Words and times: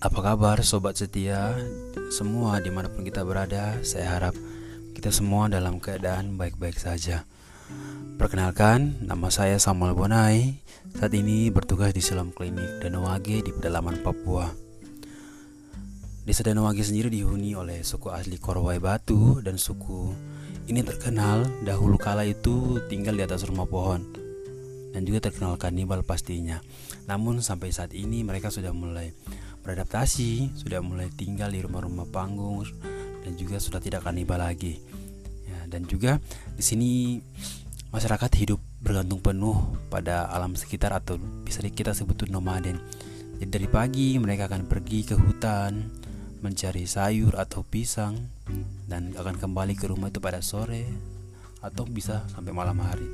Apa 0.00 0.32
kabar 0.32 0.56
sobat 0.64 0.96
setia? 0.96 1.52
Semua 2.08 2.56
di 2.56 2.72
mana 2.72 2.88
pun 2.88 3.04
kita 3.04 3.20
berada 3.20 3.84
Saya 3.84 4.16
harap 4.16 4.32
kita 4.96 5.12
semua 5.12 5.52
dalam 5.52 5.76
keadaan 5.76 6.40
baik-baik 6.40 6.80
saja. 6.80 7.28
Perkenalkan, 8.16 8.96
nama 9.04 9.28
saya 9.28 9.60
Samuel 9.60 9.92
Bonai. 9.92 10.56
Saat 10.96 11.12
ini 11.12 11.52
bertugas 11.52 11.92
di 11.92 12.00
Selam 12.00 12.32
Klinik 12.32 12.80
Danawage 12.80 13.44
di 13.44 13.52
pedalaman 13.52 14.00
Papua. 14.00 14.48
Desa 16.24 16.48
Danawage 16.48 16.80
sendiri 16.80 17.12
dihuni 17.12 17.52
oleh 17.52 17.84
suku 17.84 18.08
asli 18.08 18.40
Korwai 18.40 18.80
Batu 18.80 19.44
Dan 19.44 19.60
suku 19.60 20.16
ini 20.64 20.80
terkenal 20.80 21.44
dahulu 21.60 22.00
kala 22.00 22.24
itu 22.24 22.80
tinggal 22.88 23.20
di 23.20 23.28
atas 23.28 23.44
rumah 23.44 23.68
pohon 23.68 24.30
dan 24.90 25.06
juga 25.06 25.30
terkenal 25.30 25.54
kanibal 25.54 26.02
pastinya. 26.02 26.58
Namun 27.06 27.42
sampai 27.42 27.70
saat 27.70 27.94
ini 27.94 28.26
mereka 28.26 28.50
sudah 28.50 28.74
mulai 28.74 29.14
beradaptasi, 29.70 30.58
sudah 30.58 30.82
mulai 30.82 31.06
tinggal 31.14 31.54
di 31.54 31.62
rumah-rumah 31.62 32.10
panggung 32.10 32.66
dan 33.22 33.38
juga 33.38 33.62
sudah 33.62 33.78
tidak 33.78 34.02
kanibal 34.02 34.42
lagi. 34.42 34.82
Ya, 35.46 35.62
dan 35.70 35.86
juga 35.86 36.18
di 36.58 36.64
sini 36.66 36.90
masyarakat 37.94 38.30
hidup 38.34 38.58
bergantung 38.82 39.22
penuh 39.22 39.54
pada 39.86 40.26
alam 40.26 40.58
sekitar 40.58 40.90
atau 40.90 41.22
bisa 41.46 41.62
kita 41.62 41.94
sebut 41.94 42.26
nomaden. 42.26 42.82
Jadi 43.38 43.46
dari 43.46 43.68
pagi 43.70 44.18
mereka 44.18 44.50
akan 44.50 44.66
pergi 44.66 45.06
ke 45.06 45.14
hutan 45.14 45.86
mencari 46.42 46.82
sayur 46.82 47.38
atau 47.38 47.62
pisang 47.62 48.18
dan 48.90 49.14
akan 49.14 49.38
kembali 49.38 49.78
ke 49.78 49.86
rumah 49.86 50.10
itu 50.10 50.18
pada 50.18 50.42
sore 50.42 50.82
atau 51.62 51.86
bisa 51.86 52.26
sampai 52.34 52.50
malam 52.50 52.74
hari. 52.82 53.06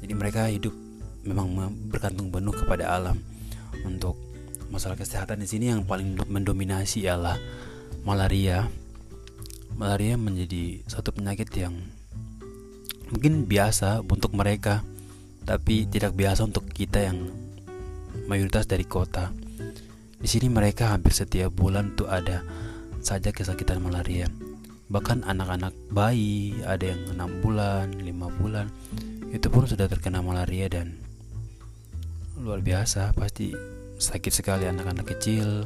Jadi 0.00 0.12
mereka 0.16 0.48
hidup 0.48 0.72
memang 1.28 1.76
bergantung 1.92 2.32
penuh 2.32 2.56
kepada 2.56 2.96
alam 2.96 3.20
untuk 3.84 4.25
masalah 4.68 4.98
kesehatan 4.98 5.42
di 5.42 5.48
sini 5.48 5.72
yang 5.72 5.86
paling 5.86 6.18
mendominasi 6.26 7.06
ialah 7.06 7.38
malaria. 8.02 8.66
Malaria 9.76 10.16
menjadi 10.16 10.80
satu 10.88 11.12
penyakit 11.12 11.52
yang 11.52 11.76
mungkin 13.12 13.44
biasa 13.44 14.02
untuk 14.02 14.32
mereka, 14.32 14.82
tapi 15.44 15.84
tidak 15.86 16.16
biasa 16.16 16.48
untuk 16.48 16.66
kita 16.72 17.12
yang 17.12 17.28
mayoritas 18.26 18.64
dari 18.64 18.88
kota. 18.88 19.30
Di 20.16 20.24
sini 20.24 20.48
mereka 20.48 20.96
hampir 20.96 21.12
setiap 21.12 21.52
bulan 21.52 21.92
tuh 21.94 22.08
ada 22.08 22.42
saja 23.04 23.30
kesakitan 23.30 23.84
malaria. 23.84 24.26
Bahkan 24.88 25.26
anak-anak 25.28 25.76
bayi 25.92 26.56
ada 26.64 26.94
yang 26.94 27.02
enam 27.14 27.30
bulan, 27.44 27.92
lima 28.00 28.32
bulan, 28.40 28.72
itu 29.30 29.46
pun 29.52 29.68
sudah 29.68 29.86
terkena 29.90 30.24
malaria 30.24 30.70
dan 30.70 30.96
luar 32.40 32.62
biasa 32.62 33.16
pasti 33.16 33.52
sakit 33.96 34.32
sekali 34.32 34.64
anak-anak 34.68 35.06
kecil 35.16 35.64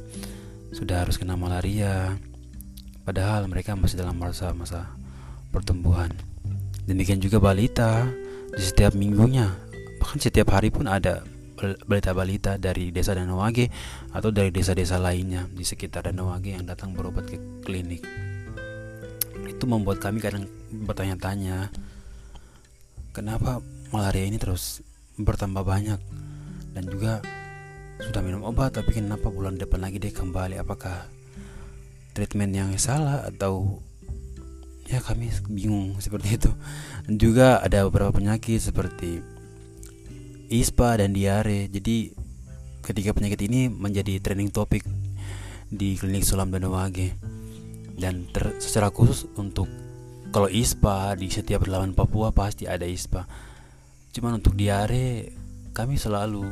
sudah 0.70 1.06
harus 1.06 1.18
kena 1.18 1.34
malaria. 1.34 2.14
Padahal 3.02 3.50
mereka 3.50 3.74
masih 3.74 3.98
dalam 3.98 4.14
masa-masa 4.18 4.86
pertumbuhan. 5.50 6.14
Demikian 6.86 7.18
juga 7.18 7.42
balita 7.42 8.06
di 8.54 8.62
setiap 8.62 8.94
minggunya 8.94 9.50
bahkan 10.00 10.16
setiap 10.16 10.56
hari 10.56 10.72
pun 10.72 10.88
ada 10.88 11.22
balita-balita 11.84 12.56
dari 12.56 12.88
desa 12.88 13.12
Danawage 13.12 13.68
atau 14.16 14.32
dari 14.32 14.48
desa-desa 14.48 14.96
lainnya 14.96 15.44
di 15.52 15.60
sekitar 15.60 16.08
Danawage 16.08 16.56
yang 16.56 16.64
datang 16.64 16.96
berobat 16.96 17.28
ke 17.28 17.36
klinik. 17.60 18.00
Itu 19.44 19.68
membuat 19.68 20.00
kami 20.00 20.24
kadang 20.24 20.48
bertanya-tanya 20.72 21.68
kenapa 23.12 23.60
malaria 23.92 24.24
ini 24.24 24.40
terus 24.40 24.80
bertambah 25.20 25.60
banyak? 25.60 26.00
Dan 26.72 26.88
juga 26.88 27.20
sudah 28.00 28.24
minum 28.24 28.42
obat 28.48 28.74
tapi 28.76 28.96
kenapa 28.96 29.28
bulan 29.28 29.60
depan 29.60 29.84
lagi 29.84 30.00
dia 30.00 30.12
kembali? 30.12 30.56
Apakah 30.56 31.08
treatment 32.16 32.52
yang 32.52 32.70
salah 32.76 33.24
atau 33.28 33.78
ya 34.90 34.98
kami 34.98 35.30
bingung 35.46 35.96
seperti 36.02 36.36
itu. 36.36 36.50
Dan 37.06 37.14
juga 37.16 37.62
ada 37.62 37.86
beberapa 37.86 38.10
penyakit 38.10 38.58
seperti 38.58 39.22
ispa 40.50 40.98
dan 40.98 41.14
diare. 41.14 41.70
Jadi 41.70 42.10
ketiga 42.82 43.14
penyakit 43.14 43.40
ini 43.46 43.70
menjadi 43.70 44.18
trending 44.18 44.50
topik 44.50 44.82
di 45.70 45.94
klinik 45.94 46.26
Sulam 46.26 46.50
dan 46.50 46.66
Wage. 46.66 47.14
Dan 48.00 48.26
ter, 48.32 48.58
secara 48.58 48.88
khusus 48.90 49.28
untuk 49.38 49.68
kalau 50.34 50.48
ispa 50.50 51.14
di 51.14 51.30
setiap 51.30 51.68
relawan 51.68 51.94
Papua 51.94 52.34
pasti 52.34 52.66
ada 52.66 52.88
ispa. 52.88 53.28
Cuman 54.10 54.42
untuk 54.42 54.58
diare 54.58 55.30
kami 55.70 55.94
selalu 55.94 56.42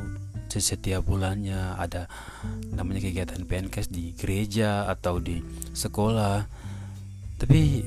setiap 0.57 1.05
bulannya 1.05 1.77
ada 1.77 2.09
namanya 2.73 3.05
kegiatan 3.05 3.45
PNKS 3.45 3.93
di 3.93 4.17
gereja 4.17 4.89
atau 4.89 5.21
di 5.21 5.37
sekolah. 5.77 6.49
Tapi 7.37 7.85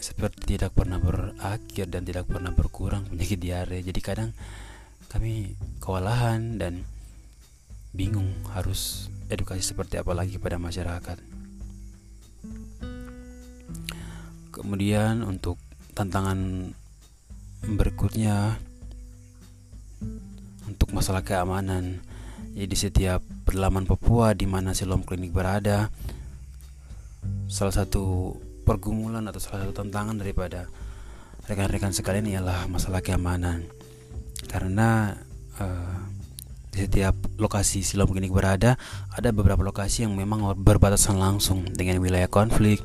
seperti 0.00 0.56
tidak 0.56 0.72
pernah 0.72 0.96
berakhir 0.96 1.92
dan 1.92 2.08
tidak 2.08 2.24
pernah 2.24 2.56
berkurang 2.56 3.04
penyakit 3.12 3.36
diare. 3.36 3.84
Jadi 3.84 4.00
kadang 4.00 4.32
kami 5.12 5.52
kewalahan 5.84 6.56
dan 6.56 6.88
bingung 7.92 8.32
harus 8.56 9.12
edukasi 9.28 9.60
seperti 9.60 10.00
apa 10.00 10.16
lagi 10.16 10.40
pada 10.40 10.56
masyarakat. 10.56 11.18
Kemudian 14.56 15.20
untuk 15.20 15.60
tantangan 15.92 16.72
berikutnya 17.64 18.60
untuk 20.66 20.92
masalah 20.92 21.22
keamanan. 21.22 22.02
Jadi 22.56 22.74
setiap 22.76 23.20
pedalaman 23.44 23.84
Papua 23.84 24.32
di 24.32 24.48
mana 24.48 24.72
Silom 24.72 25.04
Klinik 25.04 25.32
berada, 25.32 25.92
salah 27.46 27.74
satu 27.74 28.34
pergumulan 28.66 29.22
atau 29.28 29.38
salah 29.38 29.64
satu 29.64 29.84
tantangan 29.84 30.18
daripada 30.18 30.66
rekan-rekan 31.46 31.94
sekalian 31.94 32.26
ialah 32.26 32.66
masalah 32.66 33.04
keamanan. 33.04 33.62
Karena 34.48 35.14
uh, 35.60 36.00
di 36.72 36.84
setiap 36.84 37.16
lokasi 37.36 37.84
Silom 37.84 38.08
Klinik 38.08 38.32
berada, 38.32 38.80
ada 39.12 39.28
beberapa 39.32 39.60
lokasi 39.60 40.08
yang 40.08 40.16
memang 40.16 40.56
berbatasan 40.56 41.16
langsung 41.20 41.64
dengan 41.76 42.00
wilayah 42.00 42.28
konflik. 42.28 42.80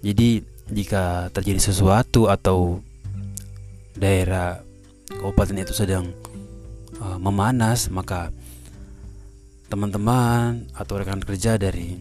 Jadi 0.00 0.40
jika 0.70 1.28
terjadi 1.34 1.60
sesuatu 1.60 2.32
atau 2.32 2.80
daerah 3.98 4.64
kabupaten 5.10 5.60
itu 5.60 5.74
sedang 5.76 6.08
uh, 6.98 7.18
memanas 7.22 7.86
maka 7.92 8.34
teman-teman 9.70 10.66
atau 10.74 10.98
rekan 10.98 11.22
kerja 11.22 11.54
dari 11.54 11.94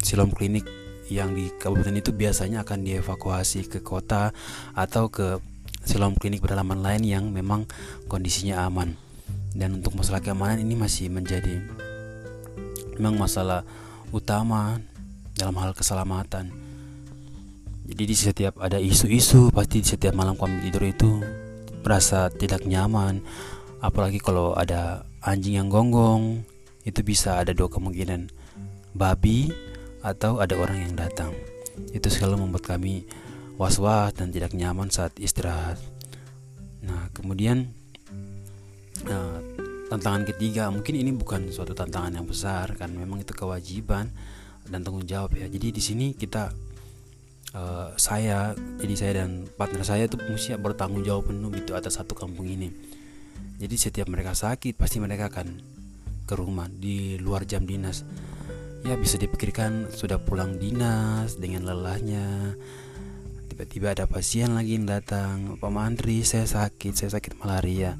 silom 0.00 0.32
klinik 0.32 0.64
yang 1.12 1.36
di 1.36 1.52
kabupaten 1.60 2.00
itu 2.00 2.16
biasanya 2.16 2.64
akan 2.64 2.88
dievakuasi 2.88 3.68
ke 3.68 3.84
kota 3.84 4.32
atau 4.72 5.12
ke 5.12 5.36
silom 5.84 6.16
klinik 6.16 6.40
pedalaman 6.40 6.80
lain 6.80 7.04
yang 7.04 7.24
memang 7.28 7.68
kondisinya 8.08 8.64
aman. 8.64 8.96
Dan 9.52 9.84
untuk 9.84 9.92
masalah 10.00 10.24
keamanan 10.24 10.64
ini 10.64 10.72
masih 10.72 11.12
menjadi 11.12 11.60
memang 12.96 13.20
masalah 13.20 13.68
utama 14.08 14.80
dalam 15.36 15.56
hal 15.60 15.76
keselamatan. 15.76 16.48
Jadi 17.84 18.02
di 18.08 18.16
setiap 18.16 18.56
ada 18.56 18.80
isu-isu 18.80 19.52
pasti 19.52 19.84
di 19.84 19.88
setiap 19.92 20.16
malam 20.16 20.40
kami 20.40 20.64
tidur 20.64 20.88
itu 20.88 21.20
merasa 21.84 22.32
tidak 22.32 22.64
nyaman 22.64 23.20
apalagi 23.82 24.22
kalau 24.22 24.54
ada 24.54 25.02
anjing 25.26 25.58
yang 25.58 25.66
gonggong 25.66 26.46
itu 26.86 27.02
bisa 27.02 27.42
ada 27.42 27.50
dua 27.50 27.66
kemungkinan. 27.66 28.30
Babi 28.94 29.50
atau 30.06 30.38
ada 30.38 30.54
orang 30.54 30.86
yang 30.86 30.94
datang. 30.94 31.34
Itu 31.90 32.06
selalu 32.06 32.46
membuat 32.46 32.76
kami 32.76 33.02
was-was 33.58 34.14
dan 34.14 34.30
tidak 34.30 34.54
nyaman 34.54 34.88
saat 34.88 35.14
istirahat. 35.18 35.82
Nah 36.86 37.10
kemudian 37.10 37.74
nah, 39.02 39.42
tantangan 39.90 40.30
ketiga 40.30 40.70
mungkin 40.70 40.94
ini 40.98 41.10
bukan 41.14 41.50
suatu 41.50 41.74
tantangan 41.74 42.22
yang 42.22 42.26
besar 42.26 42.74
kan 42.78 42.90
memang 42.94 43.22
itu 43.22 43.34
kewajiban 43.34 44.14
dan 44.68 44.78
tanggung 44.86 45.06
jawab 45.06 45.34
ya. 45.34 45.50
Jadi 45.50 45.74
di 45.74 45.82
sini 45.82 46.06
kita 46.14 46.54
uh, 47.56 47.90
saya 47.98 48.54
jadi 48.78 48.94
saya 48.94 49.12
dan 49.24 49.48
partner 49.58 49.82
saya 49.82 50.06
itu 50.06 50.20
mesti 50.20 50.54
bertanggung 50.60 51.02
jawab 51.02 51.32
penuh 51.32 51.50
itu 51.54 51.72
atas 51.74 51.98
satu 51.98 52.14
kampung 52.14 52.46
ini 52.46 52.91
jadi 53.62 53.78
setiap 53.78 54.10
mereka 54.10 54.34
sakit 54.34 54.74
pasti 54.74 54.98
mereka 54.98 55.30
akan 55.30 55.62
ke 56.26 56.34
rumah 56.34 56.66
di 56.66 57.14
luar 57.22 57.46
jam 57.46 57.62
dinas. 57.62 58.02
Ya 58.82 58.98
bisa 58.98 59.14
dipikirkan 59.14 59.94
sudah 59.94 60.18
pulang 60.18 60.58
dinas 60.58 61.38
dengan 61.38 61.70
lelahnya. 61.70 62.58
Tiba-tiba 63.46 63.94
ada 63.94 64.10
pasien 64.10 64.58
lagi 64.58 64.74
yang 64.74 64.90
datang, 64.90 65.60
Pak 65.62 65.70
Mandri 65.70 66.26
saya 66.26 66.42
sakit, 66.42 66.98
saya 66.98 67.14
sakit 67.14 67.38
malaria. 67.38 67.94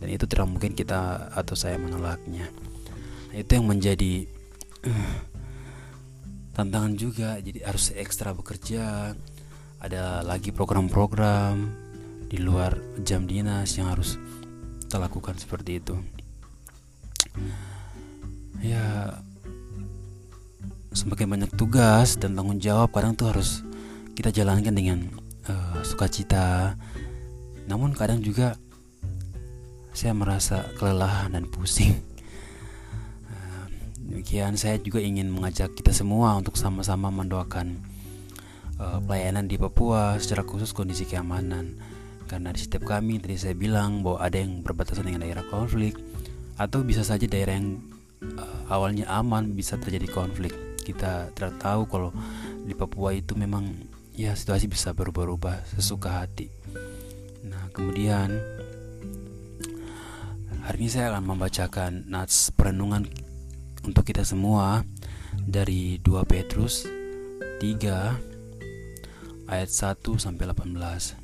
Dan 0.00 0.08
itu 0.08 0.24
tidak 0.24 0.48
mungkin 0.48 0.72
kita 0.72 1.28
atau 1.36 1.52
saya 1.52 1.76
menolaknya. 1.76 2.48
Itu 3.34 3.60
yang 3.60 3.68
menjadi 3.68 4.24
uh, 4.88 5.16
tantangan 6.56 6.96
juga. 6.96 7.36
Jadi 7.44 7.60
harus 7.60 7.92
ekstra 7.92 8.32
bekerja. 8.32 9.12
Ada 9.84 10.24
lagi 10.24 10.48
program-program 10.54 11.68
di 12.32 12.40
luar 12.40 12.78
jam 13.04 13.28
dinas 13.28 13.76
yang 13.76 13.92
harus 13.92 14.16
kita 14.88 14.96
lakukan 14.96 15.36
seperti 15.36 15.84
itu. 15.84 16.00
Ya 18.64 19.20
semakin 20.96 21.28
banyak 21.28 21.52
tugas 21.60 22.16
dan 22.16 22.32
tanggung 22.32 22.56
jawab 22.56 22.88
kadang 22.96 23.12
tuh 23.12 23.28
harus 23.28 23.60
kita 24.16 24.32
jalankan 24.32 24.72
dengan 24.72 25.12
uh, 25.44 25.84
sukacita. 25.84 26.72
Namun 27.68 27.92
kadang 27.92 28.24
juga 28.24 28.56
saya 29.92 30.16
merasa 30.16 30.64
kelelahan 30.80 31.36
dan 31.36 31.44
pusing. 31.52 31.92
Uh, 33.28 33.68
demikian 34.08 34.56
saya 34.56 34.80
juga 34.80 35.04
ingin 35.04 35.28
mengajak 35.28 35.76
kita 35.76 35.92
semua 35.92 36.32
untuk 36.40 36.56
sama-sama 36.56 37.12
mendoakan 37.12 37.76
uh, 38.80 39.04
pelayanan 39.04 39.52
di 39.52 39.60
Papua 39.60 40.16
secara 40.16 40.48
khusus 40.48 40.72
kondisi 40.72 41.04
keamanan 41.04 41.76
karena 42.28 42.52
di 42.52 42.60
setiap 42.60 42.84
kami 42.84 43.16
tadi 43.18 43.40
saya 43.40 43.56
bilang 43.56 44.04
bahwa 44.04 44.20
ada 44.20 44.36
yang 44.36 44.60
berbatasan 44.60 45.08
dengan 45.08 45.24
daerah 45.24 45.48
konflik 45.48 45.96
atau 46.60 46.84
bisa 46.84 47.00
saja 47.00 47.24
daerah 47.24 47.56
yang 47.56 47.80
uh, 48.36 48.68
awalnya 48.68 49.08
aman 49.08 49.56
bisa 49.56 49.80
terjadi 49.80 50.06
konflik. 50.12 50.52
Kita 50.84 51.32
tidak 51.32 51.56
tahu 51.56 51.88
kalau 51.88 52.10
di 52.68 52.76
Papua 52.76 53.16
itu 53.16 53.32
memang 53.32 53.64
ya 54.12 54.36
situasi 54.36 54.68
bisa 54.68 54.92
berubah-ubah 54.92 55.72
sesuka 55.72 56.20
hati. 56.20 56.52
Nah 57.48 57.72
kemudian 57.72 58.28
hari 60.68 60.84
ini 60.84 60.90
saya 60.92 61.16
akan 61.16 61.24
membacakan 61.24 62.04
nats 62.12 62.52
perenungan 62.52 63.08
untuk 63.88 64.04
kita 64.04 64.20
semua 64.20 64.84
dari 65.48 65.96
2 66.04 66.28
Petrus 66.28 66.84
3 67.58 69.48
ayat 69.48 69.70
1 69.72 69.96
sampai 70.20 70.44
18 70.44 71.17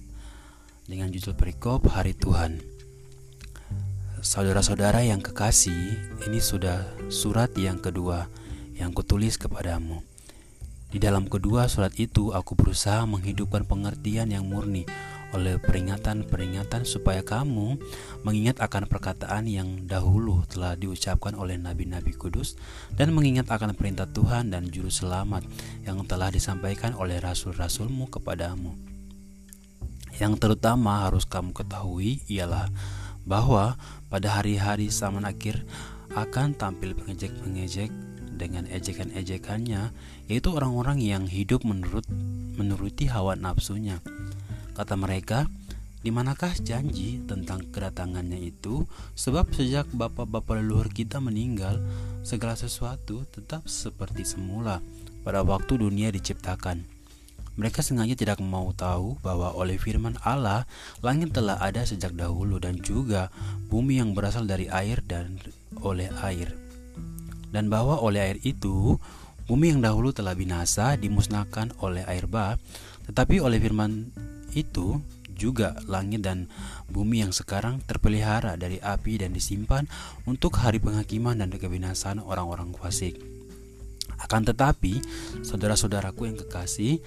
dengan 0.85 1.09
judul 1.09 1.33
perikop 1.33 1.89
hari 1.89 2.13
Tuhan 2.13 2.61
Saudara-saudara 4.25 5.05
yang 5.05 5.21
kekasih, 5.21 6.01
ini 6.25 6.41
sudah 6.41 6.81
surat 7.13 7.53
yang 7.61 7.77
kedua 7.77 8.25
yang 8.73 8.97
kutulis 8.97 9.37
kepadamu. 9.37 10.01
Di 10.89 10.97
dalam 10.97 11.29
kedua 11.29 11.69
surat 11.69 11.93
itu 12.01 12.33
aku 12.33 12.57
berusaha 12.57 13.05
menghidupkan 13.05 13.69
pengertian 13.69 14.33
yang 14.33 14.49
murni 14.49 14.89
oleh 15.37 15.61
peringatan-peringatan 15.61 16.89
supaya 16.89 17.21
kamu 17.21 17.77
mengingat 18.25 18.65
akan 18.65 18.89
perkataan 18.89 19.45
yang 19.45 19.85
dahulu 19.85 20.41
telah 20.49 20.73
diucapkan 20.73 21.37
oleh 21.37 21.61
nabi-nabi 21.61 22.17
kudus 22.17 22.57
dan 22.97 23.13
mengingat 23.13 23.53
akan 23.53 23.77
perintah 23.77 24.09
Tuhan 24.09 24.57
dan 24.57 24.73
juru 24.73 24.89
selamat 24.89 25.45
yang 25.85 26.01
telah 26.09 26.33
disampaikan 26.33 26.97
oleh 26.97 27.21
rasul-rasulmu 27.21 28.09
kepadamu. 28.09 28.94
Yang 30.23 30.39
terutama 30.39 31.11
harus 31.11 31.27
kamu 31.27 31.51
ketahui 31.51 32.23
ialah 32.31 32.71
bahwa 33.27 33.75
pada 34.13 34.39
hari-hari 34.39 34.93
zaman 34.93 35.27
akhir 35.27 35.67
akan 36.15 36.55
tampil 36.55 36.95
pengejek-pengejek 36.95 37.91
dengan 38.35 38.67
ejekan-ejekannya 38.71 39.91
yaitu 40.31 40.49
orang-orang 40.55 41.03
yang 41.03 41.25
hidup 41.27 41.67
menurut 41.67 42.07
menuruti 42.55 43.11
hawa 43.11 43.35
nafsunya. 43.35 43.99
Kata 44.75 44.95
mereka, 44.95 45.51
di 46.05 46.13
manakah 46.13 46.53
janji 46.61 47.23
tentang 47.25 47.65
kedatangannya 47.73 48.37
itu? 48.37 48.85
Sebab 49.17 49.51
sejak 49.57 49.89
bapak-bapak 49.95 50.61
leluhur 50.61 50.93
kita 50.93 51.19
meninggal, 51.19 51.81
segala 52.21 52.55
sesuatu 52.55 53.25
tetap 53.33 53.65
seperti 53.67 54.23
semula 54.29 54.85
pada 55.25 55.41
waktu 55.41 55.81
dunia 55.81 56.13
diciptakan. 56.13 56.94
Mereka 57.55 57.87
sengaja 57.87 58.19
tidak 58.19 58.43
mau 58.43 58.75
tahu 58.75 59.15
bahwa 59.23 59.55
oleh 59.55 59.79
firman 59.79 60.19
Allah, 60.27 60.67
langit 61.07 61.31
telah 61.31 61.55
ada 61.63 61.87
sejak 61.87 62.11
dahulu 62.19 62.59
dan 62.59 62.83
juga 62.83 63.31
bumi 63.71 64.03
yang 64.03 64.11
berasal 64.11 64.43
dari 64.43 64.67
air 64.67 64.99
dan 65.07 65.39
oleh 65.79 66.11
air. 66.27 66.51
Dan 67.55 67.71
bahwa 67.71 68.03
oleh 68.03 68.35
air 68.35 68.39
itu, 68.43 68.99
bumi 69.47 69.71
yang 69.71 69.81
dahulu 69.87 70.11
telah 70.11 70.35
binasa 70.35 70.99
dimusnahkan 70.99 71.71
oleh 71.79 72.03
air 72.11 72.27
bah, 72.27 72.59
tetapi 73.07 73.39
oleh 73.39 73.63
firman 73.63 74.11
itu 74.59 74.99
juga 75.35 75.79
langit 75.91 76.23
dan 76.23 76.47
bumi 76.91 77.27
yang 77.27 77.35
sekarang 77.35 77.83
terpelihara 77.87 78.55
dari 78.55 78.79
api 78.79 79.23
dan 79.23 79.35
disimpan 79.35 79.87
untuk 80.27 80.59
hari 80.63 80.79
penghakiman 80.79 81.39
dan 81.39 81.51
kebinasaan 81.51 82.23
orang-orang 82.23 82.71
fasik. 82.79 83.19
Akan 84.19 84.47
tetapi, 84.47 85.03
saudara-saudaraku 85.43 86.31
yang 86.31 86.39
kekasih, 86.39 87.03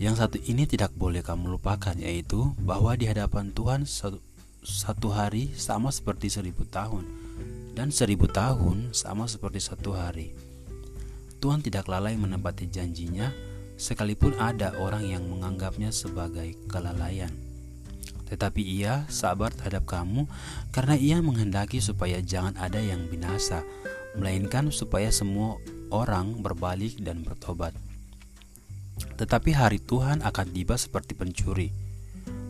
yang 0.00 0.16
satu 0.16 0.40
ini 0.44 0.64
tidak 0.64 0.94
boleh 0.96 1.20
kamu 1.20 1.58
lupakan 1.58 1.96
yaitu 1.98 2.52
bahwa 2.60 2.96
di 2.96 3.08
hadapan 3.10 3.52
Tuhan 3.52 3.84
satu, 3.84 4.20
satu 4.62 5.10
hari 5.10 5.50
sama 5.58 5.90
seperti 5.90 6.30
seribu 6.30 6.62
tahun 6.68 7.04
dan 7.72 7.88
seribu 7.90 8.28
tahun 8.28 8.92
sama 8.92 9.26
seperti 9.26 9.60
satu 9.60 9.96
hari. 9.96 10.32
Tuhan 11.42 11.58
tidak 11.58 11.90
lalai 11.90 12.14
menepati 12.14 12.70
janjinya 12.70 13.34
sekalipun 13.74 14.38
ada 14.38 14.78
orang 14.78 15.02
yang 15.02 15.26
menganggapnya 15.26 15.90
sebagai 15.90 16.54
kelalaian. 16.70 17.34
Tetapi 18.30 18.62
ia 18.64 19.04
sabar 19.12 19.52
terhadap 19.52 19.84
kamu 19.84 20.24
karena 20.72 20.94
ia 20.96 21.18
menghendaki 21.20 21.82
supaya 21.82 22.22
jangan 22.22 22.56
ada 22.56 22.80
yang 22.80 23.10
binasa, 23.10 23.66
melainkan 24.16 24.70
supaya 24.72 25.10
semua 25.12 25.58
orang 25.92 26.40
berbalik 26.40 26.96
dan 27.02 27.26
bertobat. 27.26 27.76
Tetapi 29.22 29.54
hari 29.54 29.78
Tuhan 29.78 30.18
akan 30.26 30.46
tiba 30.50 30.74
seperti 30.74 31.14
pencuri. 31.14 31.70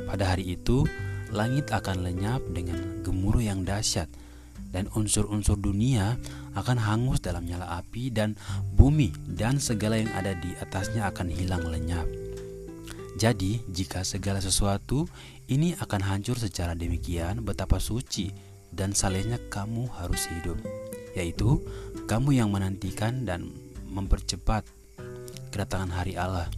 Pada 0.08 0.32
hari 0.32 0.56
itu, 0.56 0.88
langit 1.28 1.69
akan 1.69 2.00
lenyap 2.00 2.40
dengan 2.48 3.04
gemuruh 3.04 3.44
yang 3.44 3.60
dahsyat, 3.60 4.08
dan 4.72 4.88
unsur-unsur 4.96 5.60
dunia 5.60 6.16
akan 6.56 6.80
hangus 6.80 7.20
dalam 7.20 7.44
nyala 7.44 7.76
api, 7.76 8.08
dan 8.08 8.40
bumi 8.72 9.12
dan 9.28 9.60
segala 9.60 10.00
yang 10.00 10.08
ada 10.16 10.32
di 10.32 10.56
atasnya 10.64 11.12
akan 11.12 11.28
hilang 11.28 11.60
lenyap. 11.69 12.08
Jadi, 13.20 13.60
jika 13.69 14.00
segala 14.00 14.40
sesuatu 14.40 15.04
ini 15.52 15.76
akan 15.76 16.00
hancur 16.00 16.40
secara 16.40 16.72
demikian, 16.72 17.44
betapa 17.44 17.76
suci 17.84 18.32
dan 18.72 18.96
salehnya 18.96 19.36
kamu 19.52 19.92
harus 20.00 20.24
hidup, 20.40 20.56
yaitu 21.12 21.60
kamu 22.08 22.40
yang 22.40 22.48
menantikan 22.48 23.28
dan 23.28 23.52
mempercepat 23.92 24.64
kedatangan 25.52 25.92
hari 25.92 26.16
Allah. 26.16 26.48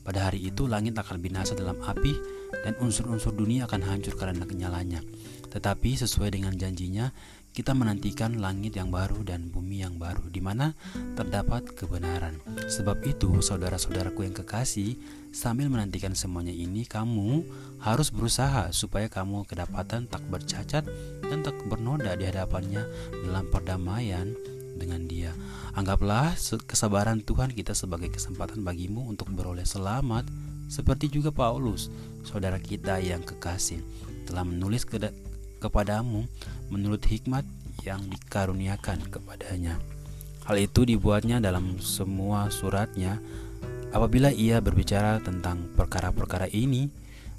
Pada 0.00 0.30
hari 0.30 0.48
itu 0.48 0.64
langit 0.64 0.96
akan 0.96 1.20
binasa 1.20 1.52
dalam 1.52 1.76
api 1.80 2.16
dan 2.64 2.74
unsur-unsur 2.80 3.36
dunia 3.36 3.68
akan 3.68 3.82
hancur 3.84 4.16
karena 4.16 4.44
kenyalanya. 4.48 5.04
Tetapi 5.50 5.98
sesuai 5.98 6.30
dengan 6.30 6.54
janjinya, 6.54 7.10
kita 7.50 7.74
menantikan 7.74 8.38
langit 8.38 8.78
yang 8.78 8.94
baru 8.94 9.26
dan 9.26 9.50
bumi 9.50 9.82
yang 9.82 9.98
baru 9.98 10.30
di 10.30 10.38
mana 10.38 10.70
terdapat 11.18 11.74
kebenaran. 11.74 12.38
Sebab 12.70 13.02
itu, 13.02 13.42
saudara-saudaraku 13.42 14.22
yang 14.22 14.34
kekasih, 14.38 14.94
sambil 15.34 15.66
menantikan 15.66 16.14
semuanya 16.14 16.54
ini, 16.54 16.86
kamu 16.86 17.42
harus 17.82 18.14
berusaha 18.14 18.70
supaya 18.70 19.10
kamu 19.10 19.42
kedapatan 19.50 20.06
tak 20.06 20.22
bercacat 20.30 20.86
dan 21.26 21.42
tak 21.42 21.58
bernoda 21.66 22.14
di 22.14 22.30
hadapannya 22.30 22.86
dalam 23.26 23.50
perdamaian 23.50 24.30
dengan 24.80 25.04
Dia. 25.04 25.36
Anggaplah 25.76 26.32
kesabaran 26.64 27.20
Tuhan 27.20 27.52
kita 27.52 27.76
sebagai 27.76 28.08
kesempatan 28.08 28.64
bagimu 28.64 29.04
untuk 29.04 29.28
beroleh 29.28 29.68
selamat, 29.68 30.24
seperti 30.72 31.12
juga 31.12 31.28
Paulus, 31.28 31.92
saudara 32.24 32.56
kita 32.56 32.96
yang 33.04 33.20
kekasih, 33.20 33.84
telah 34.24 34.48
menulis 34.48 34.88
ke 34.88 34.96
kepadamu 35.60 36.24
menurut 36.72 37.04
hikmat 37.04 37.44
yang 37.84 38.00
dikaruniakan 38.08 39.04
kepadanya. 39.12 39.76
Hal 40.48 40.56
itu 40.56 40.88
dibuatnya 40.88 41.38
dalam 41.38 41.78
semua 41.78 42.48
suratnya. 42.48 43.20
Apabila 43.90 44.32
ia 44.32 44.62
berbicara 44.62 45.20
tentang 45.20 45.68
perkara-perkara 45.76 46.48
ini, 46.50 46.88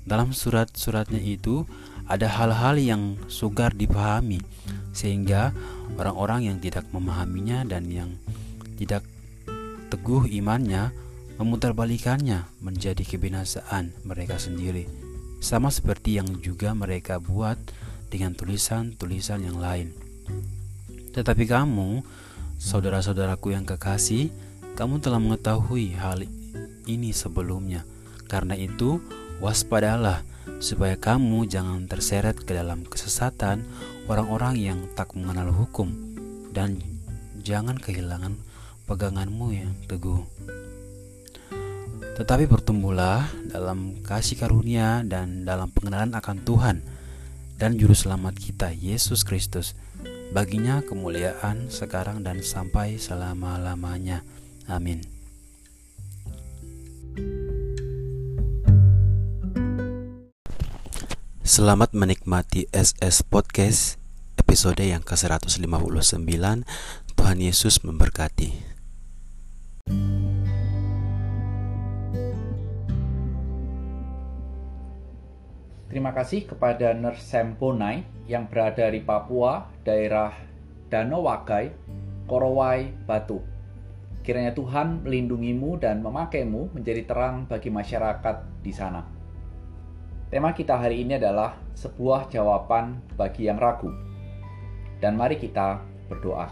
dalam 0.04 0.34
surat-suratnya 0.34 1.22
itu 1.22 1.64
ada 2.12 2.28
hal-hal 2.28 2.76
yang 2.76 3.16
sugar 3.32 3.72
dipahami, 3.72 4.44
sehingga 4.92 5.56
orang-orang 5.96 6.52
yang 6.52 6.58
tidak 6.60 6.84
memahaminya 6.92 7.64
dan 7.64 7.88
yang 7.88 8.12
tidak 8.76 9.08
teguh 9.88 10.28
imannya 10.28 10.92
memutarbalikannya 11.40 12.44
menjadi 12.60 13.02
kebinasaan 13.08 13.96
mereka 14.04 14.36
sendiri, 14.36 14.92
sama 15.40 15.72
seperti 15.72 16.20
yang 16.20 16.28
juga 16.44 16.76
mereka 16.76 17.18
buat 17.18 17.56
dengan 18.12 18.36
tulisan-tulisan 18.36 19.48
yang 19.48 19.58
lain. 19.58 19.96
Tetapi 21.16 21.48
kamu, 21.48 22.04
saudara-saudaraku 22.60 23.56
yang 23.56 23.64
kekasih, 23.64 24.32
kamu 24.76 25.00
telah 25.00 25.20
mengetahui 25.20 25.96
hal 25.96 26.24
ini 26.88 27.12
sebelumnya. 27.16 27.88
Karena 28.28 28.56
itu, 28.56 29.00
waspadalah 29.44 30.24
supaya 30.62 30.98
kamu 30.98 31.50
jangan 31.50 31.86
terseret 31.90 32.38
ke 32.42 32.54
dalam 32.54 32.86
kesesatan 32.86 33.66
orang-orang 34.06 34.58
yang 34.58 34.80
tak 34.94 35.14
mengenal 35.18 35.54
hukum 35.54 35.92
dan 36.52 36.78
jangan 37.42 37.78
kehilangan 37.78 38.38
peganganmu 38.86 39.48
yang 39.56 39.74
teguh. 39.90 40.22
Tetapi 42.22 42.46
bertumbuhlah 42.46 43.26
dalam 43.50 44.04
kasih 44.06 44.38
karunia 44.38 45.02
dan 45.02 45.42
dalam 45.48 45.74
pengenalan 45.74 46.14
akan 46.14 46.38
Tuhan 46.46 46.78
dan 47.58 47.78
juru 47.78 47.98
selamat 47.98 48.38
kita 48.38 48.74
Yesus 48.74 49.26
Kristus. 49.26 49.74
Baginya 50.32 50.80
kemuliaan 50.80 51.68
sekarang 51.68 52.24
dan 52.24 52.40
sampai 52.40 52.96
selama-lamanya. 52.96 54.24
Amin. 54.70 55.11
Selamat 61.52 61.92
menikmati 61.92 62.72
SS 62.72 63.28
Podcast 63.28 64.00
episode 64.40 64.80
yang 64.88 65.04
ke-159 65.04 66.24
Tuhan 67.12 67.38
Yesus 67.44 67.84
memberkati 67.84 68.56
Terima 75.92 76.16
kasih 76.16 76.48
kepada 76.48 76.96
Nurse 76.96 77.20
Semponai 77.20 78.08
yang 78.32 78.48
berada 78.48 78.88
di 78.88 79.04
Papua, 79.04 79.68
daerah 79.84 80.32
Danau 80.88 81.28
Wagai, 81.28 81.76
Korowai, 82.32 82.96
Batu. 83.04 83.44
Kiranya 84.24 84.56
Tuhan 84.56 85.04
melindungimu 85.04 85.84
dan 85.84 86.00
memakaimu 86.00 86.72
menjadi 86.72 87.04
terang 87.04 87.44
bagi 87.44 87.68
masyarakat 87.68 88.64
di 88.64 88.72
sana. 88.72 89.21
Tema 90.32 90.56
kita 90.56 90.80
hari 90.80 91.04
ini 91.04 91.20
adalah 91.20 91.60
sebuah 91.76 92.32
jawaban 92.32 93.04
bagi 93.20 93.52
yang 93.52 93.60
ragu. 93.60 93.92
Dan 95.04 95.20
mari 95.20 95.36
kita 95.36 95.84
berdoa. 96.08 96.48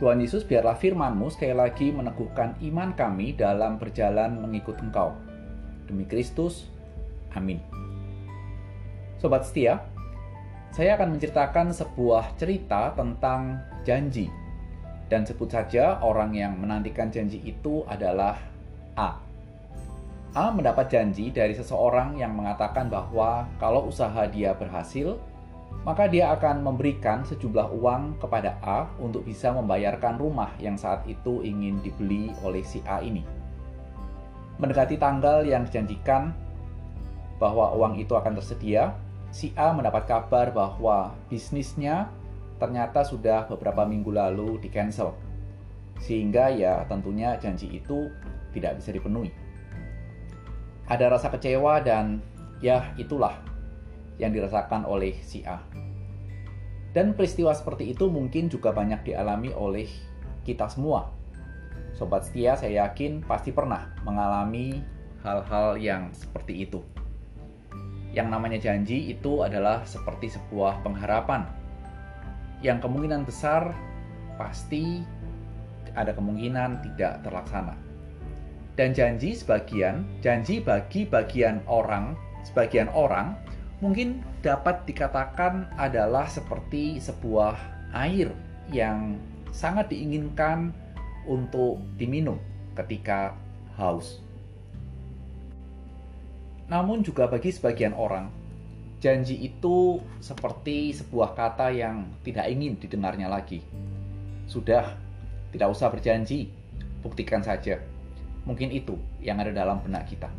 Tuhan 0.00 0.24
Yesus, 0.24 0.40
biarlah 0.48 0.80
firman-Mu 0.80 1.28
sekali 1.28 1.52
lagi 1.52 1.92
meneguhkan 1.92 2.56
iman 2.72 2.96
kami 2.96 3.36
dalam 3.36 3.76
berjalan 3.76 4.32
mengikut 4.40 4.80
Engkau. 4.80 5.12
Demi 5.84 6.08
Kristus, 6.08 6.72
amin. 7.36 7.60
Sobat 9.20 9.44
setia, 9.44 9.84
saya 10.72 10.96
akan 10.96 11.20
menceritakan 11.20 11.76
sebuah 11.76 12.32
cerita 12.40 12.96
tentang 12.96 13.60
janji 13.84 14.32
dan 15.12 15.28
sebut 15.28 15.52
saja 15.52 16.00
orang 16.00 16.32
yang 16.32 16.56
menantikan 16.56 17.12
janji 17.12 17.44
itu 17.44 17.84
adalah 17.84 18.40
A. 18.96 19.25
A 20.36 20.52
mendapat 20.52 20.92
janji 20.92 21.32
dari 21.32 21.56
seseorang 21.56 22.20
yang 22.20 22.36
mengatakan 22.36 22.92
bahwa 22.92 23.48
kalau 23.56 23.88
usaha 23.88 24.28
dia 24.28 24.52
berhasil, 24.52 25.16
maka 25.80 26.04
dia 26.12 26.28
akan 26.36 26.60
memberikan 26.60 27.24
sejumlah 27.24 27.72
uang 27.72 28.20
kepada 28.20 28.60
A 28.60 28.84
untuk 29.00 29.24
bisa 29.24 29.48
membayarkan 29.56 30.20
rumah 30.20 30.52
yang 30.60 30.76
saat 30.76 31.08
itu 31.08 31.40
ingin 31.40 31.80
dibeli 31.80 32.36
oleh 32.44 32.60
si 32.60 32.84
A 32.84 33.00
ini. 33.00 33.24
Mendekati 34.60 35.00
tanggal 35.00 35.40
yang 35.48 35.64
dijanjikan 35.64 36.36
bahwa 37.40 37.72
uang 37.72 37.96
itu 37.96 38.12
akan 38.12 38.36
tersedia, 38.36 38.92
si 39.32 39.56
A 39.56 39.72
mendapat 39.72 40.04
kabar 40.04 40.52
bahwa 40.52 41.16
bisnisnya 41.32 42.12
ternyata 42.60 43.08
sudah 43.08 43.48
beberapa 43.48 43.88
minggu 43.88 44.12
lalu 44.12 44.60
di 44.60 44.68
cancel. 44.68 45.16
Sehingga 45.96 46.52
ya 46.52 46.84
tentunya 46.84 47.40
janji 47.40 47.80
itu 47.80 48.12
tidak 48.52 48.84
bisa 48.84 48.92
dipenuhi. 48.92 49.45
Ada 50.86 51.10
rasa 51.10 51.34
kecewa 51.34 51.82
dan 51.82 52.22
ya 52.62 52.94
itulah 52.94 53.34
yang 54.22 54.30
dirasakan 54.30 54.86
oleh 54.86 55.18
si 55.20 55.42
A. 55.42 55.58
Dan 56.96 57.12
peristiwa 57.12 57.52
seperti 57.52 57.92
itu 57.92 58.08
mungkin 58.08 58.48
juga 58.48 58.72
banyak 58.72 59.04
dialami 59.04 59.52
oleh 59.52 59.90
kita 60.46 60.70
semua. 60.70 61.12
Sobat 61.92 62.24
setia 62.24 62.56
saya 62.56 62.88
yakin 62.88 63.20
pasti 63.24 63.52
pernah 63.52 63.92
mengalami 64.06 64.80
hal-hal 65.20 65.76
yang 65.76 66.08
seperti 66.16 66.64
itu. 66.64 66.80
Yang 68.16 68.28
namanya 68.32 68.58
janji 68.62 69.12
itu 69.12 69.44
adalah 69.44 69.84
seperti 69.84 70.32
sebuah 70.32 70.80
pengharapan 70.80 71.44
yang 72.64 72.80
kemungkinan 72.80 73.28
besar 73.28 73.76
pasti 74.40 75.04
ada 75.92 76.16
kemungkinan 76.16 76.80
tidak 76.80 77.20
terlaksana. 77.24 77.85
Dan 78.76 78.92
janji 78.92 79.32
sebagian, 79.32 80.04
janji 80.20 80.60
bagi 80.60 81.08
bagian 81.08 81.64
orang, 81.64 82.12
sebagian 82.44 82.92
orang 82.92 83.32
mungkin 83.80 84.20
dapat 84.44 84.84
dikatakan 84.84 85.72
adalah 85.80 86.28
seperti 86.28 87.00
sebuah 87.00 87.56
air 87.96 88.28
yang 88.68 89.16
sangat 89.48 89.88
diinginkan 89.88 90.76
untuk 91.24 91.80
diminum 91.96 92.36
ketika 92.76 93.32
haus. 93.80 94.20
Namun 96.68 97.00
juga 97.00 97.32
bagi 97.32 97.48
sebagian 97.48 97.96
orang, 97.96 98.28
janji 99.00 99.40
itu 99.40 100.04
seperti 100.20 100.92
sebuah 100.92 101.32
kata 101.32 101.72
yang 101.72 102.12
tidak 102.28 102.44
ingin 102.52 102.76
didengarnya 102.76 103.32
lagi. 103.32 103.64
Sudah, 104.44 105.00
tidak 105.48 105.72
usah 105.72 105.88
berjanji, 105.88 106.52
buktikan 107.00 107.40
saja. 107.40 107.95
Mungkin 108.46 108.70
itu 108.70 108.94
yang 109.18 109.42
ada 109.42 109.50
dalam 109.50 109.82
benak 109.82 110.06
kita. 110.06 110.30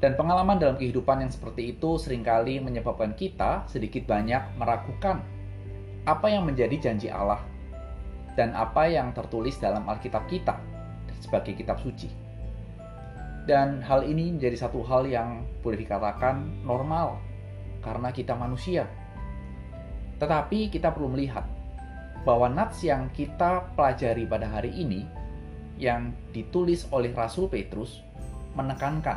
Dan 0.00 0.16
pengalaman 0.16 0.56
dalam 0.56 0.80
kehidupan 0.80 1.22
yang 1.22 1.32
seperti 1.32 1.76
itu 1.76 2.00
sering 2.00 2.24
kali 2.24 2.56
menyebabkan 2.56 3.12
kita 3.12 3.68
sedikit 3.68 4.08
banyak 4.08 4.56
meragukan 4.56 5.20
apa 6.08 6.26
yang 6.32 6.48
menjadi 6.48 6.90
janji 6.90 7.12
Allah 7.12 7.44
dan 8.32 8.56
apa 8.56 8.88
yang 8.88 9.12
tertulis 9.12 9.60
dalam 9.60 9.84
Alkitab 9.84 10.24
kita 10.24 10.56
sebagai 11.20 11.52
kitab 11.52 11.76
suci. 11.84 12.08
Dan 13.44 13.84
hal 13.84 14.08
ini 14.08 14.32
menjadi 14.32 14.56
satu 14.64 14.80
hal 14.88 15.04
yang 15.04 15.44
boleh 15.60 15.76
dikatakan 15.76 16.64
normal 16.64 17.20
karena 17.84 18.08
kita 18.08 18.32
manusia. 18.32 18.88
Tetapi 20.16 20.72
kita 20.72 20.96
perlu 20.96 21.12
melihat 21.12 21.44
bahwa 22.24 22.48
nats 22.48 22.80
yang 22.84 23.08
kita 23.12 23.68
pelajari 23.76 24.24
pada 24.24 24.48
hari 24.48 24.72
ini 24.72 25.19
yang 25.80 26.12
ditulis 26.36 26.84
oleh 26.92 27.10
Rasul 27.16 27.48
Petrus 27.48 28.04
menekankan 28.52 29.16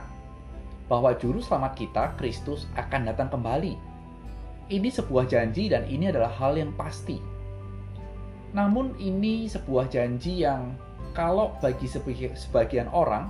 bahwa 0.87 1.11
juru 1.19 1.43
selamat 1.43 1.73
kita, 1.75 2.03
Kristus, 2.15 2.65
akan 2.79 3.11
datang 3.11 3.27
kembali. 3.27 3.75
Ini 4.71 4.89
sebuah 4.89 5.27
janji 5.27 5.67
dan 5.67 5.83
ini 5.91 6.07
adalah 6.07 6.31
hal 6.31 6.55
yang 6.55 6.71
pasti. 6.79 7.19
Namun 8.55 8.95
ini 8.95 9.51
sebuah 9.51 9.91
janji 9.91 10.47
yang 10.47 10.79
kalau 11.11 11.53
bagi 11.59 11.85
sebagian 12.33 12.87
orang 12.95 13.27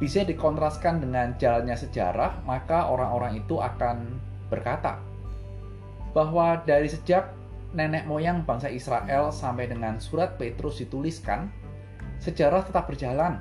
bisa 0.00 0.26
dikontraskan 0.26 1.04
dengan 1.04 1.36
jalannya 1.38 1.76
sejarah, 1.78 2.42
maka 2.42 2.90
orang-orang 2.90 3.38
itu 3.44 3.60
akan 3.60 4.18
berkata 4.50 4.98
bahwa 6.14 6.62
dari 6.62 6.86
sejak 6.86 7.34
nenek 7.74 8.06
moyang 8.06 8.46
bangsa 8.46 8.70
Israel 8.70 9.34
sampai 9.34 9.66
dengan 9.66 9.98
surat 9.98 10.38
Petrus 10.38 10.78
dituliskan, 10.78 11.50
sejarah 12.20 12.66
tetap 12.66 12.86
berjalan. 12.90 13.40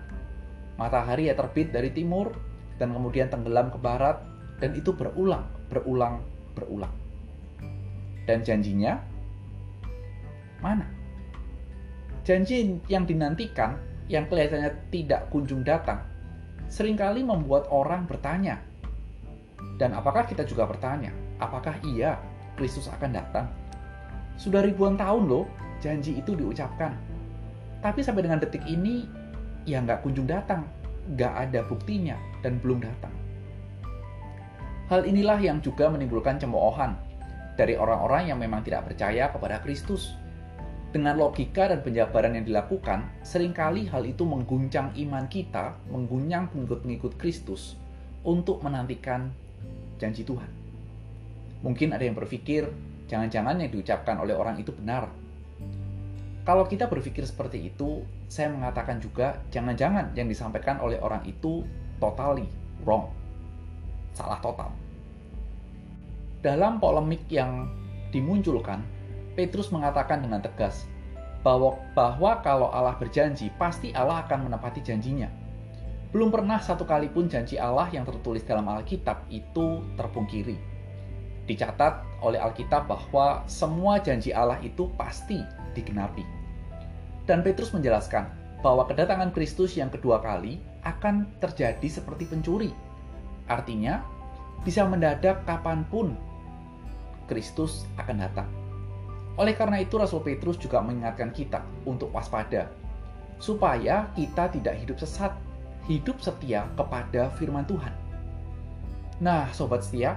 Matahari 0.80 1.30
ya 1.30 1.38
terbit 1.38 1.70
dari 1.70 1.94
timur 1.94 2.34
dan 2.82 2.94
kemudian 2.94 3.30
tenggelam 3.30 3.70
ke 3.70 3.78
barat 3.78 4.18
dan 4.58 4.74
itu 4.74 4.90
berulang, 4.94 5.46
berulang, 5.70 6.24
berulang. 6.58 6.94
Dan 8.26 8.42
janjinya 8.42 8.98
mana? 10.64 10.88
Janji 12.24 12.80
yang 12.88 13.04
dinantikan 13.04 13.78
yang 14.08 14.26
kelihatannya 14.32 14.72
tidak 14.90 15.28
kunjung 15.30 15.62
datang 15.62 16.14
sering 16.74 16.98
kali 16.98 17.22
membuat 17.22 17.70
orang 17.70 18.10
bertanya, 18.10 18.58
dan 19.78 19.94
apakah 19.94 20.26
kita 20.26 20.42
juga 20.42 20.66
bertanya, 20.66 21.14
apakah 21.38 21.78
iya 21.86 22.18
Kristus 22.58 22.90
akan 22.90 23.14
datang? 23.14 23.46
Sudah 24.42 24.66
ribuan 24.66 24.98
tahun 24.98 25.30
loh 25.30 25.46
janji 25.86 26.18
itu 26.18 26.34
diucapkan. 26.34 26.98
Tapi 27.84 28.00
sampai 28.00 28.24
dengan 28.24 28.40
detik 28.40 28.64
ini, 28.64 29.04
ya 29.68 29.84
nggak 29.84 30.08
kunjung 30.08 30.26
datang. 30.26 30.64
Nggak 31.04 31.34
ada 31.36 31.60
buktinya 31.68 32.16
dan 32.40 32.64
belum 32.64 32.80
datang. 32.80 33.12
Hal 34.88 35.04
inilah 35.04 35.40
yang 35.44 35.60
juga 35.60 35.92
menimbulkan 35.92 36.40
cemoohan 36.40 36.96
dari 37.60 37.76
orang-orang 37.76 38.32
yang 38.32 38.40
memang 38.40 38.64
tidak 38.64 38.88
percaya 38.88 39.28
kepada 39.28 39.60
Kristus. 39.60 40.16
Dengan 40.94 41.18
logika 41.18 41.74
dan 41.74 41.82
penjabaran 41.82 42.38
yang 42.38 42.46
dilakukan, 42.46 43.10
sering 43.26 43.50
kali 43.50 43.90
hal 43.90 44.06
itu 44.06 44.22
mengguncang 44.30 44.94
iman 44.94 45.26
kita, 45.26 45.74
mengguncang 45.90 46.54
pengikut-pengikut 46.54 47.18
Kristus 47.18 47.74
untuk 48.22 48.62
menantikan 48.62 49.34
janji 49.98 50.22
Tuhan. 50.22 50.46
Mungkin 51.66 51.98
ada 51.98 52.06
yang 52.06 52.14
berpikir, 52.14 52.70
jangan-jangan 53.10 53.58
yang 53.66 53.74
diucapkan 53.74 54.22
oleh 54.22 54.38
orang 54.38 54.62
itu 54.62 54.70
benar. 54.70 55.10
Kalau 56.44 56.68
kita 56.68 56.92
berpikir 56.92 57.24
seperti 57.24 57.72
itu, 57.72 58.04
saya 58.28 58.52
mengatakan 58.52 59.00
juga, 59.00 59.40
jangan-jangan 59.48 60.12
yang 60.12 60.28
disampaikan 60.28 60.80
oleh 60.84 61.00
orang 61.00 61.24
itu 61.24 61.64
totally 62.04 62.48
wrong. 62.84 63.08
Salah 64.12 64.44
total. 64.44 64.76
Dalam 66.44 66.84
polemik 66.84 67.24
yang 67.32 67.72
dimunculkan, 68.12 68.84
Petrus 69.40 69.72
mengatakan 69.72 70.20
dengan 70.20 70.44
tegas 70.44 70.84
bahwa, 71.48 71.80
bahwa 71.96 72.44
kalau 72.44 72.68
Allah 72.76 73.00
berjanji, 73.00 73.48
pasti 73.56 73.96
Allah 73.96 74.28
akan 74.28 74.52
menepati 74.52 74.84
janjinya 74.84 75.32
belum 76.14 76.30
pernah 76.30 76.62
satu 76.62 76.86
kali 76.86 77.10
pun 77.10 77.26
janji 77.26 77.58
Allah 77.58 77.90
yang 77.90 78.06
tertulis 78.06 78.46
dalam 78.46 78.70
Alkitab 78.70 79.26
itu 79.34 79.82
terpungkiri. 79.98 80.62
Dicatat 81.50 82.06
oleh 82.22 82.38
Alkitab 82.38 82.86
bahwa 82.86 83.42
semua 83.50 83.98
janji 83.98 84.30
Allah 84.30 84.62
itu 84.62 84.94
pasti 84.94 85.42
digenapi. 85.74 86.24
Dan 87.28 87.42
Petrus 87.42 87.74
menjelaskan 87.76 88.30
bahwa 88.64 88.88
kedatangan 88.88 89.36
Kristus 89.36 89.76
yang 89.76 89.92
kedua 89.92 90.24
kali 90.24 90.60
akan 90.88 91.28
terjadi 91.44 91.88
seperti 91.88 92.28
pencuri. 92.28 92.72
Artinya, 93.52 94.04
bisa 94.64 94.88
mendadak 94.88 95.44
kapan 95.44 95.84
pun 95.92 96.16
Kristus 97.28 97.84
akan 98.00 98.24
datang. 98.24 98.50
Oleh 99.36 99.58
karena 99.58 99.82
itu, 99.82 100.00
Rasul 100.00 100.24
Petrus 100.24 100.56
juga 100.62 100.80
mengingatkan 100.80 101.34
kita 101.36 101.66
untuk 101.84 102.14
waspada, 102.16 102.70
supaya 103.42 104.08
kita 104.14 104.48
tidak 104.54 104.78
hidup 104.80 104.98
sesat, 105.02 105.34
hidup 105.90 106.22
setia 106.24 106.70
kepada 106.80 107.34
firman 107.36 107.68
Tuhan. 107.68 107.92
Nah, 109.20 109.50
sobat 109.52 109.84
setia, 109.84 110.16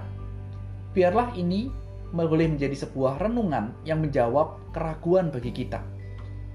biarlah 0.93 1.33
ini 1.35 1.71
boleh 2.15 2.47
menjadi 2.47 2.87
sebuah 2.87 3.19
renungan 3.19 3.75
yang 3.83 3.99
menjawab 3.99 4.71
keraguan 4.71 5.27
bagi 5.27 5.51
kita. 5.51 5.83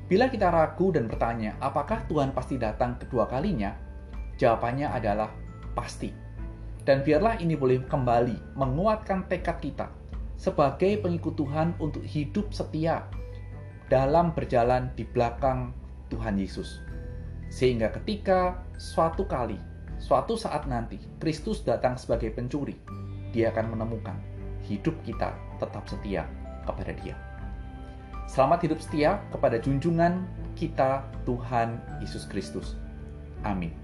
Bila 0.09 0.29
kita 0.29 0.53
ragu 0.53 0.93
dan 0.93 1.09
bertanya, 1.09 1.57
apakah 1.61 2.05
Tuhan 2.09 2.37
pasti 2.37 2.61
datang 2.61 3.01
kedua 3.01 3.29
kalinya? 3.29 3.73
Jawabannya 4.37 4.89
adalah 4.93 5.33
pasti. 5.73 6.13
Dan 6.83 7.07
biarlah 7.07 7.39
ini 7.39 7.55
boleh 7.55 7.85
kembali 7.87 8.59
menguatkan 8.59 9.31
tekad 9.31 9.63
kita 9.63 9.87
sebagai 10.35 10.99
pengikut 10.99 11.39
Tuhan 11.39 11.79
untuk 11.79 12.03
hidup 12.03 12.51
setia 12.51 13.07
dalam 13.87 14.35
berjalan 14.35 14.91
di 14.99 15.07
belakang 15.07 15.71
Tuhan 16.11 16.41
Yesus. 16.41 16.83
Sehingga 17.53 17.93
ketika 17.95 18.65
suatu 18.81 19.29
kali, 19.29 19.61
suatu 20.03 20.35
saat 20.35 20.67
nanti, 20.67 20.99
Kristus 21.23 21.63
datang 21.63 21.95
sebagai 21.95 22.35
pencuri, 22.35 22.75
dia 23.31 23.55
akan 23.55 23.79
menemukan 23.79 24.32
hidup 24.73 24.97
kita 25.05 25.37
tetap 25.61 25.85
setia 25.85 26.25
kepada 26.65 26.97
Dia. 26.97 27.15
Selamat 28.25 28.65
hidup 28.65 28.81
setia 28.81 29.21
kepada 29.29 29.61
junjungan 29.61 30.25
kita 30.57 31.05
Tuhan 31.29 31.77
Yesus 32.01 32.25
Kristus. 32.25 32.81
Amin. 33.45 33.82